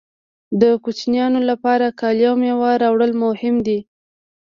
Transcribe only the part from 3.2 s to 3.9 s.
مهم دي